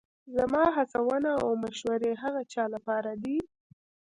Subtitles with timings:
[0.35, 3.37] زما هڅونه او مشورې هغه چا لپاره دي